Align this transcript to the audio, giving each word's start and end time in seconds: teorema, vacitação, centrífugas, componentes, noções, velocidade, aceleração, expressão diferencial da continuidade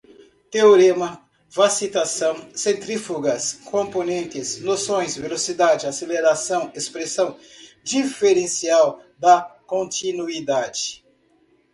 teorema, 0.49 1.23
vacitação, 1.47 2.33
centrífugas, 2.55 3.59
componentes, 3.65 4.59
noções, 4.59 5.15
velocidade, 5.15 5.85
aceleração, 5.85 6.71
expressão 6.73 7.37
diferencial 7.83 8.99
da 9.19 9.43
continuidade 9.67 11.05